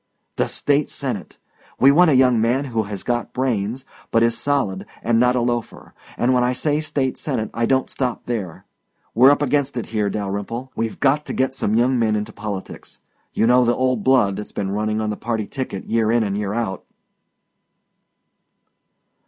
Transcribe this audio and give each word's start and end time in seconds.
"The 0.37 0.47
State 0.47 0.89
Senate. 0.89 1.37
We 1.79 1.91
want 1.91 2.09
a 2.09 2.15
young 2.15 2.41
man 2.41 2.65
who 2.65 2.85
has 2.89 3.03
got 3.03 3.33
brains, 3.33 3.85
but 4.09 4.23
is 4.23 4.35
solid 4.35 4.87
and 5.03 5.19
not 5.19 5.35
a 5.35 5.41
loafer. 5.41 5.93
And 6.17 6.33
when 6.33 6.43
I 6.43 6.53
say 6.53 6.79
State 6.79 7.19
Senate 7.19 7.51
I 7.53 7.67
don't 7.67 7.87
stop 7.87 8.25
there. 8.25 8.65
We're 9.13 9.29
up 9.29 9.43
against 9.43 9.77
it 9.77 9.85
here, 9.85 10.09
Dalyrimple. 10.09 10.71
We've 10.75 10.99
got 10.99 11.23
to 11.27 11.33
get 11.33 11.53
some 11.53 11.75
young 11.75 11.99
men 11.99 12.15
into 12.15 12.33
politics 12.33 12.99
you 13.35 13.45
know 13.45 13.63
the 13.63 13.75
old 13.75 14.03
blood 14.03 14.37
that's 14.37 14.51
been 14.51 14.71
running 14.71 14.99
on 15.01 15.11
the 15.11 15.17
party 15.17 15.45
ticket 15.45 15.85
year 15.85 16.11
in 16.11 16.23
and 16.23 16.35
year 16.35 16.53
out." 16.55 16.83